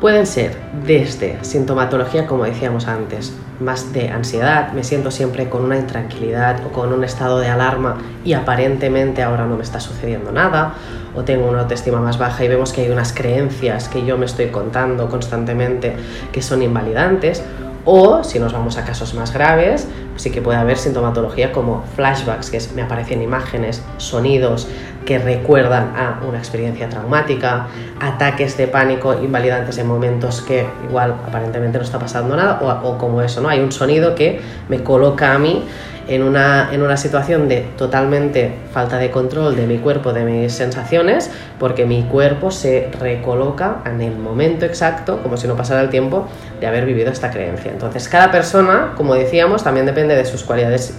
[0.00, 5.76] Pueden ser desde sintomatología, como decíamos antes, más de ansiedad, me siento siempre con una
[5.76, 10.74] intranquilidad o con un estado de alarma y aparentemente ahora no me está sucediendo nada,
[11.16, 14.26] o tengo una autoestima más baja y vemos que hay unas creencias que yo me
[14.26, 15.96] estoy contando constantemente
[16.30, 17.42] que son invalidantes,
[17.84, 22.50] o si nos vamos a casos más graves, sí que puede haber sintomatología como flashbacks,
[22.50, 24.68] que es, me aparecen imágenes, sonidos
[25.06, 31.78] que recuerdan a una experiencia traumática, ataques de pánico invalidantes en momentos que igual aparentemente
[31.78, 33.48] no está pasando nada, o, o como eso, ¿no?
[33.48, 35.64] Hay un sonido que me coloca a mí
[36.08, 40.52] en una, en una situación de totalmente falta de control de mi cuerpo, de mis
[40.52, 45.90] sensaciones, porque mi cuerpo se recoloca en el momento exacto, como si no pasara el
[45.90, 46.26] tiempo,
[46.60, 47.70] de haber vivido esta creencia.
[47.70, 50.96] Entonces, cada persona, como decíamos, también depende de sus cualidades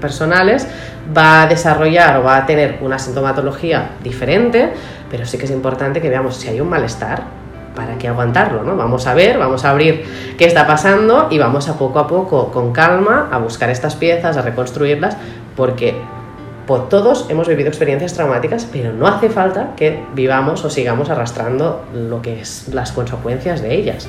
[0.00, 0.66] personales,
[1.16, 4.70] va a desarrollar o va a tener una sintomatología diferente,
[5.10, 7.41] pero sí que es importante que veamos si hay un malestar,
[7.74, 8.62] ¿para qué aguantarlo?
[8.62, 8.76] ¿no?
[8.76, 10.04] Vamos a ver, vamos a abrir
[10.38, 14.36] qué está pasando y vamos a poco a poco, con calma, a buscar estas piezas,
[14.36, 15.16] a reconstruirlas,
[15.56, 15.94] porque
[16.66, 21.84] pues, todos hemos vivido experiencias traumáticas, pero no hace falta que vivamos o sigamos arrastrando
[21.94, 24.08] lo que es las consecuencias de ellas.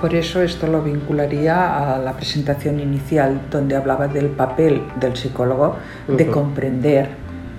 [0.00, 5.76] Por eso esto lo vincularía a la presentación inicial donde hablaba del papel del psicólogo
[6.06, 7.08] de comprender,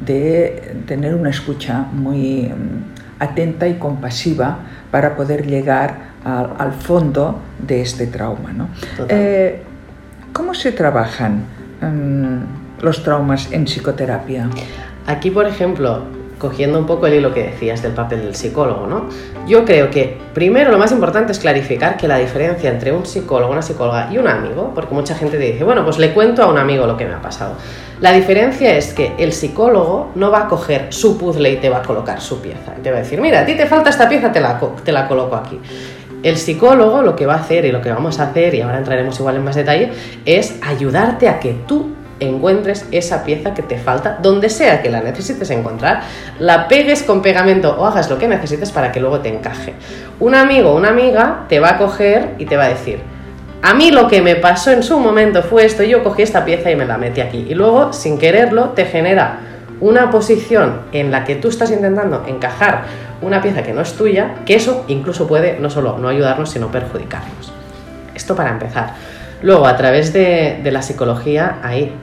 [0.06, 2.54] de tener una escucha muy
[3.20, 4.60] atenta y compasiva
[4.92, 8.52] para poder llegar al fondo de este trauma.
[8.52, 8.70] ¿no?
[9.08, 9.64] Eh,
[10.34, 11.44] ¿Cómo se trabajan
[11.82, 14.50] mm, los traumas en psicoterapia?
[15.06, 16.04] Aquí, por ejemplo,
[16.38, 19.06] cogiendo un poco el hilo que decías del papel del psicólogo, ¿no?
[19.48, 23.52] Yo creo que primero lo más importante es clarificar que la diferencia entre un psicólogo,
[23.52, 26.48] una psicóloga y un amigo, porque mucha gente te dice, bueno, pues le cuento a
[26.48, 27.56] un amigo lo que me ha pasado.
[28.00, 31.78] La diferencia es que el psicólogo no va a coger su puzzle y te va
[31.78, 32.74] a colocar su pieza.
[32.84, 35.08] te va a decir, mira, a ti te falta esta pieza, te la, te la
[35.08, 35.60] coloco aquí.
[36.22, 38.78] El psicólogo lo que va a hacer y lo que vamos a hacer, y ahora
[38.78, 39.92] entraremos igual en más detalle,
[40.26, 45.02] es ayudarte a que tú encuentres esa pieza que te falta, donde sea que la
[45.02, 46.02] necesites encontrar,
[46.40, 49.74] la pegues con pegamento o hagas lo que necesites para que luego te encaje.
[50.20, 53.00] Un amigo o una amiga te va a coger y te va a decir,
[53.62, 56.72] a mí lo que me pasó en su momento fue esto, yo cogí esta pieza
[56.72, 57.46] y me la metí aquí.
[57.50, 59.40] Y luego, sin quererlo, te genera
[59.80, 62.86] una posición en la que tú estás intentando encajar
[63.22, 66.72] una pieza que no es tuya, que eso incluso puede no solo no ayudarnos, sino
[66.72, 67.52] perjudicarnos.
[68.16, 68.94] Esto para empezar.
[69.42, 71.94] Luego, a través de, la psicología, hay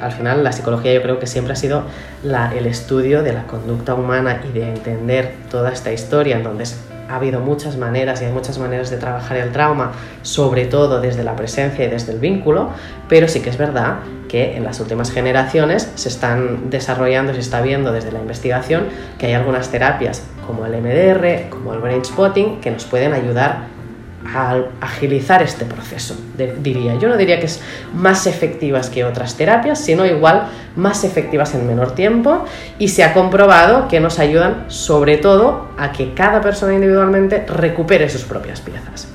[0.00, 1.82] al final la psicología yo creo que siempre ha sido
[2.22, 6.64] el estudio de la conducta humana y de entender toda esta historia, en donde
[7.08, 9.92] ha habido muchas maneras y hay muchas maneras de trabajar el trauma,
[10.22, 12.70] sobre todo desde la presencia y desde el vínculo,
[13.08, 13.96] pero sí que es verdad
[14.28, 18.84] que en las últimas generaciones se están desarrollando, se está viendo desde la investigación
[19.18, 23.77] que hay algunas terapias como el MDR, como el Brain Spotting, que nos pueden ayudar
[24.26, 26.16] a agilizar este proceso,
[26.60, 26.96] diría.
[26.96, 27.60] Yo no diría que es
[27.94, 32.44] más efectivas que otras terapias, sino igual más efectivas en menor tiempo
[32.78, 38.08] y se ha comprobado que nos ayudan sobre todo a que cada persona individualmente recupere
[38.08, 39.08] sus propias piezas.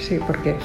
[0.00, 0.56] Sí, porque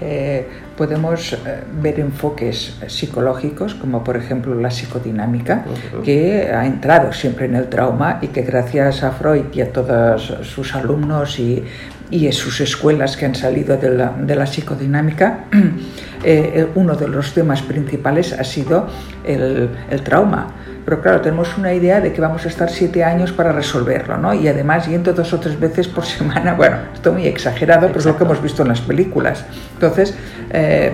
[0.00, 0.46] eh,
[0.76, 5.64] podemos eh, ver enfoques psicológicos, como por ejemplo la psicodinámica,
[6.04, 10.34] que ha entrado siempre en el trauma y que gracias a Freud y a todos
[10.42, 11.64] sus alumnos y,
[12.10, 15.46] y sus escuelas que han salido de la, de la psicodinámica,
[16.24, 18.86] eh, uno de los temas principales ha sido
[19.24, 23.32] el, el trauma pero claro, tenemos una idea de que vamos a estar siete años
[23.32, 24.34] para resolverlo, ¿no?
[24.34, 28.06] Y además yendo dos o tres veces por semana, bueno, esto muy exagerado, pero es
[28.06, 29.44] lo que hemos visto en las películas.
[29.74, 30.14] Entonces,
[30.50, 30.92] eh,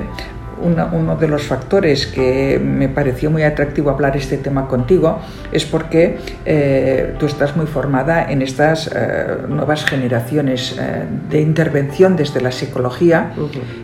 [0.62, 5.20] uno de los factores que me pareció muy atractivo hablar este tema contigo
[5.53, 10.81] es porque eh, tú estás muy formada en estas eh, nuevas generaciones
[11.29, 13.33] de intervención desde la psicología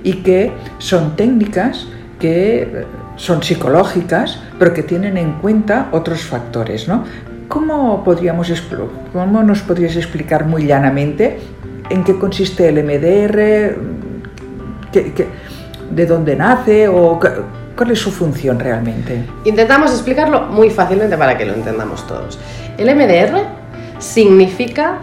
[0.02, 1.86] y que son técnicas
[2.18, 2.86] que
[3.16, 6.88] son psicológicas, pero que tienen en cuenta otros factores.
[6.88, 7.04] ¿no?
[7.48, 8.52] ¿Cómo, podríamos,
[9.12, 11.38] ¿Cómo nos podrías explicar muy llanamente
[11.90, 13.76] en qué consiste el MDR?
[15.96, 17.18] De dónde nace o
[17.74, 19.24] cuál es su función realmente?
[19.44, 22.38] Intentamos explicarlo muy fácilmente para que lo entendamos todos.
[22.76, 23.44] El MDR
[23.98, 25.00] significa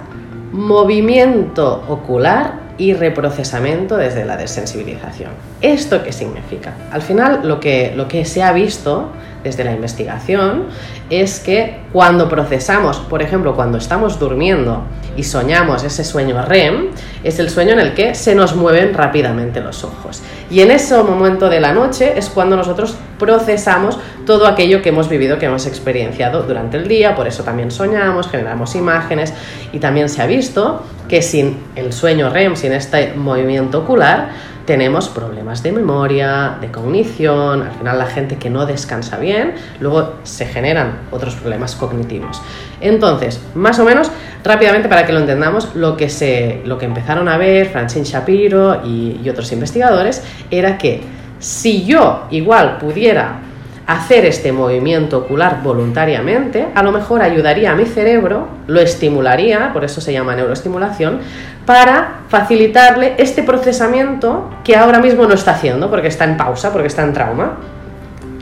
[0.52, 5.32] movimiento ocular y reprocesamiento desde la desensibilización.
[5.62, 6.76] ¿Esto qué significa?
[6.92, 9.10] Al final lo que, lo que se ha visto
[9.44, 10.66] desde la investigación
[11.10, 14.84] es que cuando procesamos, por ejemplo, cuando estamos durmiendo
[15.16, 16.90] y soñamos ese sueño REM,
[17.24, 20.24] es el sueño en el que se nos mueven rápidamente los ojos.
[20.50, 25.10] Y en ese momento de la noche es cuando nosotros procesamos todo aquello que hemos
[25.10, 29.34] vivido, que hemos experienciado durante el día, por eso también soñamos, generamos imágenes
[29.72, 34.30] y también se ha visto que sin el sueño REM, sin este movimiento ocular,
[34.66, 40.14] tenemos problemas de memoria, de cognición, al final la gente que no descansa bien, luego
[40.24, 42.42] se generan otros problemas cognitivos.
[42.80, 44.12] Entonces, más o menos,
[44.44, 48.82] rápidamente para que lo entendamos, lo que, se, lo que empezaron a ver Francine Shapiro
[48.86, 51.02] y, y otros investigadores era que
[51.40, 53.40] si yo igual pudiera
[53.86, 59.84] hacer este movimiento ocular voluntariamente, a lo mejor ayudaría a mi cerebro, lo estimularía, por
[59.84, 61.20] eso se llama neuroestimulación,
[61.66, 66.88] para facilitarle este procesamiento que ahora mismo no está haciendo, porque está en pausa, porque
[66.88, 67.58] está en trauma.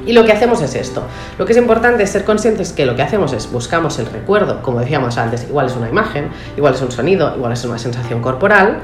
[0.05, 1.03] Y lo que hacemos es esto.
[1.37, 4.63] Lo que es importante es ser conscientes que lo que hacemos es buscamos el recuerdo,
[4.63, 8.19] como decíamos antes, igual es una imagen, igual es un sonido, igual es una sensación
[8.19, 8.79] corporal,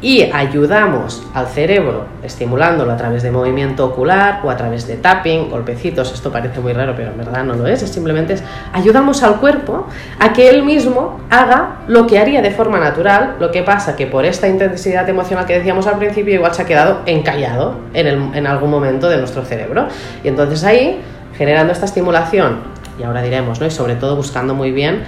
[0.00, 5.50] y ayudamos al cerebro estimulándolo a través de movimiento ocular o a través de tapping,
[5.50, 8.36] golpecitos, esto parece muy raro pero en verdad no lo es, es simplemente
[8.72, 9.86] ayudamos al cuerpo
[10.18, 14.06] a que él mismo haga lo que haría de forma natural, lo que pasa que
[14.06, 18.46] por esta intensidad emocional que decíamos al principio igual se ha quedado encallado en, en
[18.46, 19.88] algún momento de nuestro cerebro
[20.22, 21.00] y entonces ahí
[21.36, 23.66] generando esta estimulación y ahora diremos, ¿no?
[23.66, 25.02] y sobre todo buscando muy bien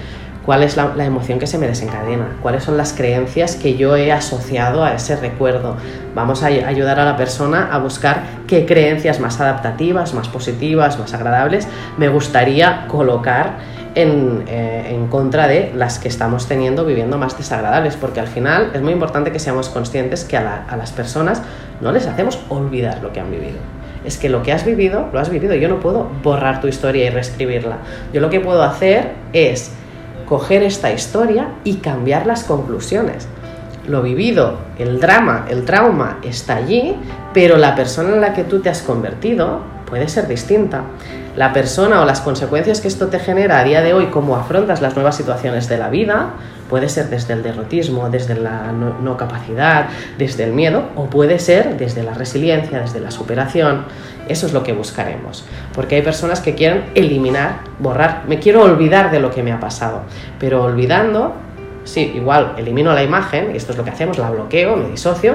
[0.47, 4.13] cuál es la, emoción que se me desencadena, cuáles son las creencias que yo he
[4.13, 5.77] asociado a ese recuerdo.
[6.15, 11.13] Vamos a ayudar a la persona a buscar qué creencias más adaptativas, más positivas, más
[11.13, 11.67] agradables
[11.99, 13.59] me gustaría colocar
[13.97, 18.83] en, eh, contra de las que estamos teniendo viviendo más desagradables, porque al final es
[18.83, 21.43] muy importante que seamos conscientes que a las personas
[21.81, 23.59] no les hacemos olvidar lo que han vivido
[24.05, 25.57] es que lo que has vivido, lo has vivido.
[25.57, 27.79] Yo no puedo borrar tu historia y reescribirla.
[28.13, 29.73] Yo lo que puedo hacer es
[30.27, 33.29] coger esta historia y cambiar las conclusiones.
[33.87, 36.97] Lo vivido, el drama, el trauma está allí,
[37.33, 40.83] pero la persona en la que tú te has convertido puede ser distinta.
[41.37, 44.81] La persona o las consecuencias que esto te genera a día de hoy, cómo afrontas
[44.81, 46.31] las nuevas situaciones de la vida,
[46.71, 51.77] puede ser desde el derrotismo, desde la no, capacidad, desde el miedo, o puede ser
[51.77, 53.85] desde la resiliencia, desde la superación.
[54.31, 55.45] Eso es lo que buscaremos,
[55.75, 59.61] porque hay personas que quieren eliminar, borrar, me quiero olvidar de lo que me ha
[59.61, 60.05] pasado,
[60.41, 61.35] pero olvidando,
[61.85, 65.35] sí, igual elimino la imagen, esto es lo que hacemos, la bloqueo, me disocio,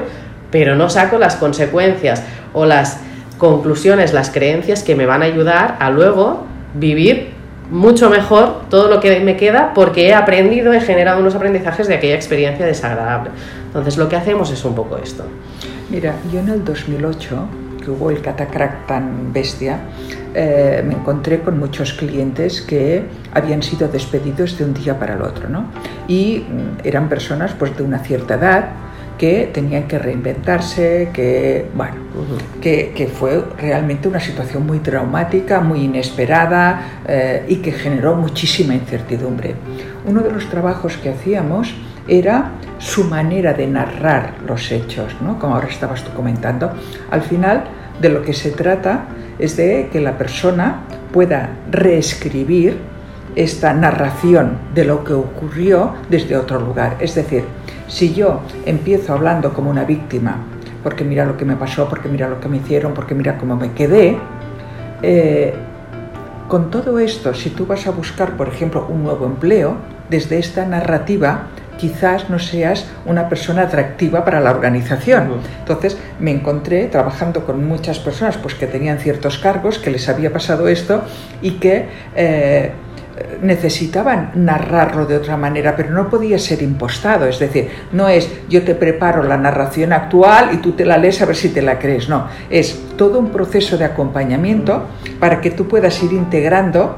[0.50, 3.00] pero no saco las consecuencias o las
[3.42, 7.32] conclusiones, las creencias que me van a ayudar a luego vivir
[7.72, 11.96] mucho mejor todo lo que me queda porque he aprendido, he generado unos aprendizajes de
[11.96, 13.32] aquella experiencia desagradable.
[13.66, 15.24] Entonces lo que hacemos es un poco esto.
[15.90, 17.48] Mira, yo en el 2008
[17.84, 19.80] que hubo el catacrack tan bestia,
[20.36, 25.24] eh, me encontré con muchos clientes que habían sido despedidos de un día para el
[25.24, 25.66] otro, ¿no?
[26.08, 28.66] Y mm, eran personas pues de una cierta edad
[29.22, 31.98] que tenían que reinventarse, que, bueno,
[32.60, 38.74] que, que, fue realmente una situación muy traumática, muy inesperada eh, y que generó muchísima
[38.74, 39.54] incertidumbre.
[40.08, 41.72] Uno de los trabajos que hacíamos
[42.08, 45.38] era su manera de narrar los hechos, ¿no?
[45.38, 46.72] como ahora estabas tú comentando.
[47.12, 47.66] Al final,
[48.02, 49.06] de lo que se trata
[49.38, 50.82] es de que la persona
[51.14, 52.80] pueda reescribir
[53.36, 56.98] esta narración de lo que ocurrió desde otro lugar.
[57.00, 57.44] Es decir,
[57.92, 60.38] si yo empiezo hablando como una víctima,
[60.82, 63.58] porque mira lo que me pasó, porque mira lo que me hicieron, porque mira cómo
[63.58, 64.18] me quedé,
[65.04, 65.54] eh,
[66.48, 69.76] con todo esto, si tú vas a buscar, por ejemplo, un nuevo empleo,
[70.10, 75.32] desde esta narrativa quizás no seas una persona atractiva para la organización.
[75.60, 80.32] Entonces me encontré trabajando con muchas personas pues, que tenían ciertos cargos, que les había
[80.32, 81.02] pasado esto
[81.42, 82.72] y que eh,
[83.41, 87.28] necesitaban narrarlo de otra manera, pero no podía ser impostado.
[87.28, 91.22] Es decir, no es yo te preparo la narración actual y tú te la lees
[91.22, 92.09] a ver si te la crees.
[92.09, 94.86] No, es todo un proceso de acompañamiento
[95.19, 96.97] para que tú puedas ir integrando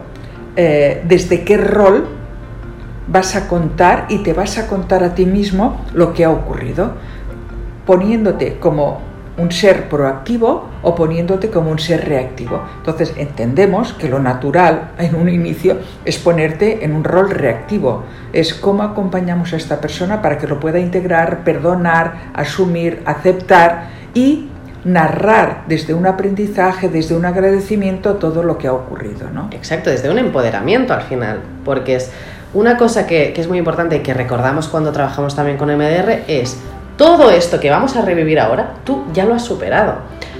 [0.55, 2.07] eh, desde qué rol
[3.07, 6.93] vas a contar y te vas a contar a ti mismo lo que ha ocurrido,
[7.85, 12.61] poniéndote como un ser proactivo o poniéndote como un ser reactivo.
[12.77, 18.03] Entonces entendemos que lo natural en un inicio es ponerte en un rol reactivo.
[18.31, 24.49] Es cómo acompañamos a esta persona para que lo pueda integrar, perdonar, asumir, aceptar y
[24.85, 29.29] narrar desde un aprendizaje, desde un agradecimiento todo lo que ha ocurrido.
[29.31, 29.47] ¿no?
[29.51, 32.11] Exacto, desde un empoderamiento al final, porque es
[32.53, 36.23] una cosa que, que es muy importante y que recordamos cuando trabajamos también con MDR
[36.27, 36.57] es
[36.97, 39.95] todo esto que vamos a revivir ahora, tú ya lo has superado.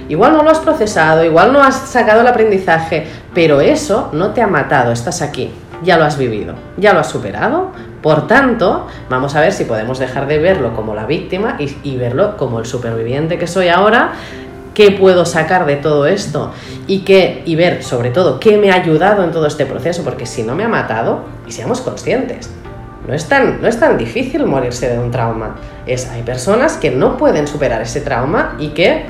[0.08, 4.42] Igual no lo has procesado, igual no has sacado el aprendizaje, pero eso no te
[4.42, 5.50] ha matado, estás aquí,
[5.82, 7.70] ya lo has vivido, ya lo has superado.
[8.02, 12.36] Por tanto, vamos a ver si podemos dejar de verlo como la víctima y, verlo
[12.36, 14.12] como el superviviente que soy ahora,
[14.74, 16.52] qué puedo sacar de todo esto
[16.86, 20.26] y, qué, y ver sobre todo qué me ha ayudado en todo este proceso, porque
[20.26, 22.50] si no me ha matado, y seamos conscientes,
[23.06, 25.56] no es tan, no es tan difícil morirse de un trauma.
[25.86, 29.04] Es, hay personas que no pueden superar ese trauma y que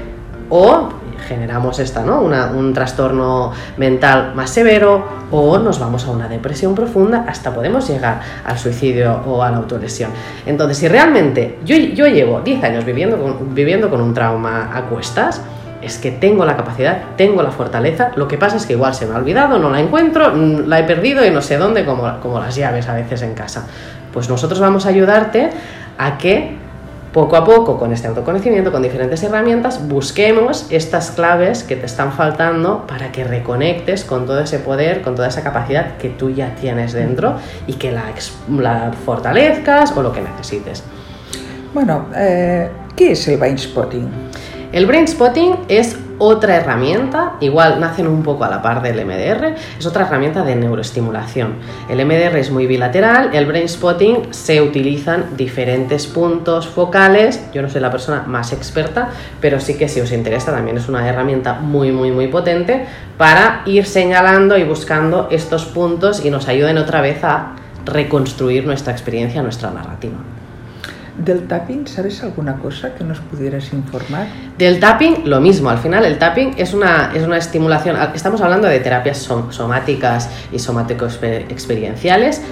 [0.50, 0.88] o
[1.26, 2.20] generamos esta, ¿no?
[2.20, 8.20] un trastorno mental más severo o nos vamos a una depresión profunda hasta podemos llegar
[8.44, 10.10] al suicidio o a la autolesión.
[10.46, 14.82] Entonces, si realmente yo, yo llevo 10 años viviendo con, viviendo con un trauma a
[14.82, 15.40] cuestas,
[15.80, 19.06] es que tengo la capacidad, tengo la fortaleza, lo que pasa es que igual se
[19.06, 22.20] me ha olvidado, no la encuentro, mm, la he perdido y no sé dónde, como,
[22.20, 23.66] como las llaves a veces en casa.
[24.12, 25.50] Pues nosotros vamos a ayudarte
[25.98, 26.63] a que
[27.14, 32.12] poco a poco, con este autoconocimiento, con diferentes herramientas, busquemos estas claves que te están
[32.12, 36.56] faltando para que reconectes con todo ese poder, con toda esa capacidad que tú ya
[36.56, 37.36] tienes dentro
[37.68, 38.12] y que la,
[38.58, 40.82] la fortalezcas o lo que necesites.
[41.72, 44.10] Bueno, eh, ¿qué es el brain spotting?
[44.72, 49.54] El brain spotting es otra herramienta, igual nacen un poco a la par del MDR,
[49.78, 51.54] es otra herramienta de neuroestimulación.
[51.88, 57.40] El MDR es muy bilateral, el brain spotting se utilizan diferentes puntos focales.
[57.52, 59.10] Yo no soy la persona más experta,
[59.40, 62.86] pero sí que si os interesa también es una herramienta muy muy muy potente
[63.18, 67.52] para ir señalando y buscando estos puntos y nos ayuden otra vez a
[67.84, 70.14] reconstruir nuestra experiencia, nuestra narrativa.
[71.16, 74.26] ¿Del tapping sabes alguna cosa que nos pudieras informar?
[74.58, 75.70] Del tapping, lo mismo.
[75.70, 77.96] Al final, el tapping es una, es una estimulación.
[78.14, 79.18] Estamos hablando de terapias
[79.50, 82.42] somáticas y somático-experienciales.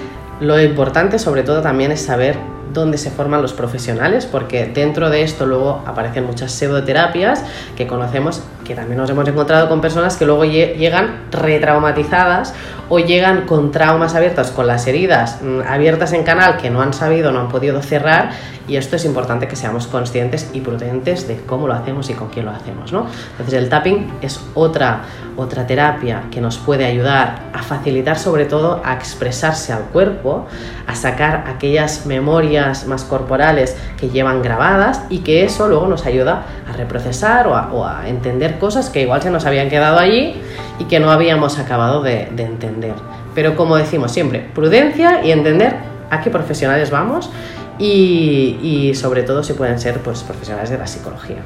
[0.40, 2.36] Lo importante, sobre todo, también es saber
[2.72, 7.44] dónde se forman los profesionales, porque dentro de esto luego aparecen muchas pseudoterapias
[7.76, 12.54] que conocemos, que también nos hemos encontrado con personas que luego llegan retraumatizadas
[12.88, 16.92] o llegan con traumas abiertas, con las heridas mm, abiertas en canal que no han
[16.92, 18.30] sabido, no han podido cerrar
[18.68, 22.28] y esto es importante que seamos conscientes y prudentes de cómo lo hacemos y con
[22.28, 22.92] quién lo hacemos.
[22.92, 23.06] ¿no?
[23.32, 25.02] Entonces el tapping es otra,
[25.36, 30.46] otra terapia que nos puede ayudar a facilitar sobre todo a expresarse al cuerpo,
[30.86, 36.44] a sacar aquellas memorias más corporales que llevan grabadas y que eso luego nos ayuda
[36.68, 40.34] a reprocesar o a, o a entender cosas que igual se nos habían quedado allí
[40.78, 42.94] y que no habíamos acabado de, entender.
[43.34, 45.76] Pero como decimos siempre, prudencia y entender
[46.10, 47.30] a qué profesionales vamos
[47.78, 51.38] y, sobre todo si pueden ser pues, profesionales de la psicología.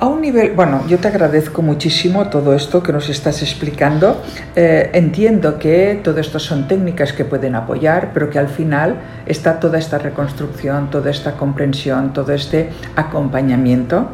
[0.00, 4.22] A un nivel, bueno, yo te agradezco muchísimo todo esto que nos estás explicando.
[4.54, 8.94] Eh, entiendo que todo esto son técnicas que pueden apoyar, pero que al final
[9.26, 14.10] está toda esta reconstrucción, toda esta comprensión, todo este acompañamiento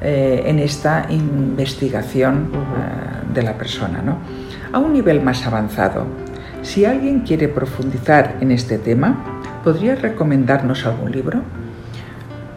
[0.00, 4.00] eh, en esta investigación eh, de la persona.
[4.02, 4.18] ¿no?
[4.72, 6.06] A un nivel más avanzado,
[6.62, 11.42] si alguien quiere profundizar en este tema, ¿podría recomendarnos algún libro?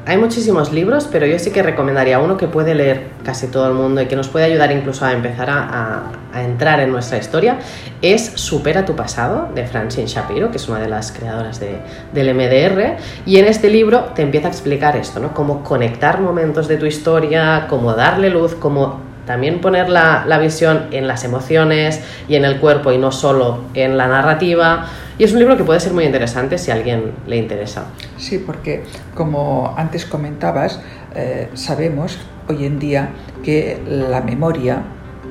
[0.03, 3.75] Hay muchísimos libros, pero yo sí que recomendaría uno que puede leer casi todo el
[3.75, 7.59] mundo y que nos puede ayudar incluso a empezar a, entrar en nuestra historia.
[8.01, 12.97] Es Supera tu pasado, de Francine Shapiro, que es una de las creadoras del MDR.
[13.27, 15.35] Y en este libro te empieza a explicar esto, ¿no?
[15.35, 21.07] Cómo conectar momentos de tu historia, cómo darle luz, cómo también poner la visión en
[21.07, 24.87] las emociones y en el cuerpo y no solo en la narrativa
[25.21, 27.85] y es un libro que puede ser muy interesante si a alguien le interesa.
[28.17, 28.81] Sí, porque
[29.13, 30.81] como antes comentabas,
[31.13, 32.17] eh, sabemos
[32.49, 33.09] hoy en día
[33.43, 34.81] que la memoria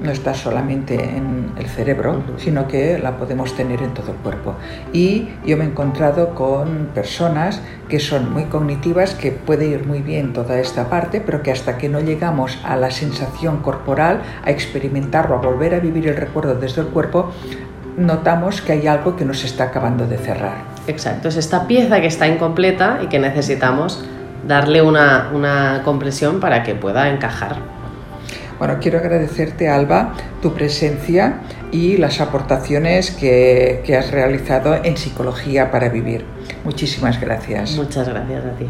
[0.00, 4.54] no está solamente en el cerebro, sino que la podemos tener en todo el cuerpo.
[4.92, 10.02] Y yo me he encontrado con personas que son muy cognitivas, que puede ir muy
[10.02, 14.50] bien toda esta parte, pero que hasta que no llegamos a la sensación corporal, a
[14.52, 17.32] experimentarlo, a volver a vivir el recuerdo desde el cuerpo,
[18.00, 20.64] notamos que hay algo que nos está acabando de cerrar.
[20.86, 24.02] Exacto, es esta pieza que está incompleta y que necesitamos
[24.46, 27.56] darle una, una compresión para que pueda encajar.
[28.58, 31.40] Bueno, quiero agradecerte, Alba, tu presencia
[31.72, 36.26] y las aportaciones que, que, has realizado en Psicología para Vivir.
[36.64, 37.76] Muchísimas gracias.
[37.76, 38.66] Muchas gracias a ti.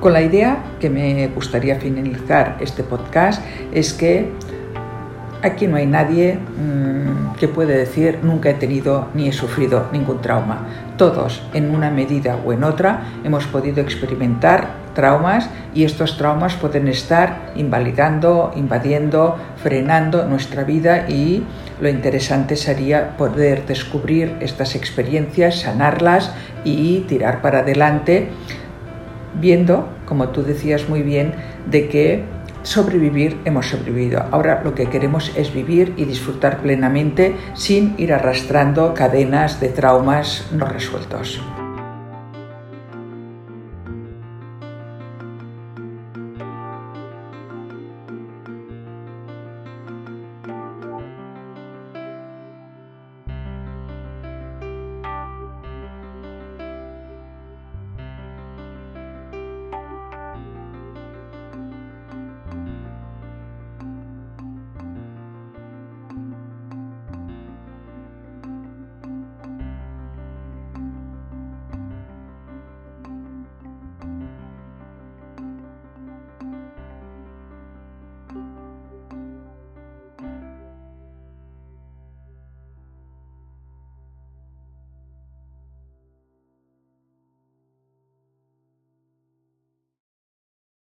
[0.00, 3.40] Con la idea que me gustaría finalizar este podcast
[3.72, 4.32] es que
[5.42, 10.20] aquí no hay nadie mmm, que puede decir nunca he tenido ni he sufrido ningún
[10.20, 10.66] trauma.
[10.96, 16.88] Todos, en una medida o en otra, hemos podido experimentar traumas y estos traumas pueden
[16.88, 21.42] estar invalidando, invadiendo, frenando nuestra vida y
[21.80, 26.32] lo interesante sería poder descubrir estas experiencias, sanarlas
[26.64, 28.28] y tirar para adelante
[29.40, 31.32] viendo, como tú decías muy bien,
[31.70, 32.24] de que
[32.62, 34.24] sobrevivir hemos sobrevivido.
[34.30, 40.46] Ahora lo que queremos es vivir y disfrutar plenamente sin ir arrastrando cadenas de traumas
[40.52, 41.40] no resueltos.